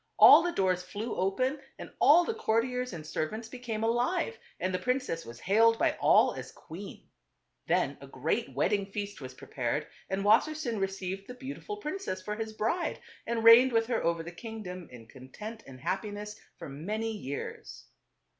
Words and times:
All 0.17 0.41
the 0.41 0.51
doors 0.51 0.81
flew 0.81 1.15
open 1.15 1.59
and 1.77 1.91
all 1.99 2.25
the 2.25 2.33
courtiers 2.33 2.91
and 2.91 3.05
servants 3.05 3.47
became 3.47 3.83
alive, 3.83 4.39
and 4.59 4.73
the 4.73 4.79
prin 4.79 4.97
^ 4.97 5.01
cess 5.03 5.25
was 5.27 5.41
hailed 5.41 5.77
by 5.77 5.95
all 6.01 6.33
as 6.33 6.51
\*/&£>ser<5eir\5 6.51 6.67
q 6.69 6.85
ueen 6.97 7.03
Then 7.67 7.97
a 8.01 8.07
great 8.07 8.51
wed 8.55 8.73
f 8.73 8.79
rince.jj. 8.79 8.85
ding 8.85 8.87
f 8.87 8.97
ea 8.97 9.05
st 9.05 9.21
was 9.21 9.33
prepared 9.35 9.87
and 10.09 10.23
Wassersein 10.25 10.81
received 10.81 11.27
the 11.27 11.35
beautiful 11.35 11.77
princess 11.77 12.19
for 12.19 12.35
his 12.35 12.51
bride, 12.53 12.99
and 13.27 13.43
reigned 13.43 13.71
with 13.73 13.85
her 13.85 14.03
over 14.03 14.23
the 14.23 14.31
kingdom 14.31 14.89
in 14.91 15.05
content 15.05 15.61
and 15.67 15.79
happiness 15.79 16.35
for 16.57 16.67
many 16.67 17.11
years. 17.11 17.85